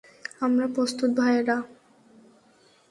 [0.41, 1.57] আমরা প্রস্তুত, ভাইয়েরা।